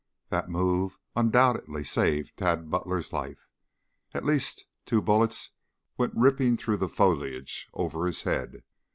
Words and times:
That 0.29 0.49
move 0.49 0.97
undoubtedly 1.15 1.83
saved 1.83 2.35
Tad 2.35 2.71
Butler's 2.71 3.13
life. 3.13 3.47
At 4.15 4.25
least, 4.25 4.65
two 4.87 4.99
bullets 4.99 5.51
went 5.95 6.15
ripping 6.17 6.57
through 6.57 6.77
the 6.77 6.89
foliage 6.89 7.67
over 7.71 8.07
his 8.07 8.23
head. 8.23 8.63